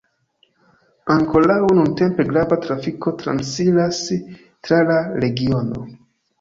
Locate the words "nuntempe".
1.81-2.25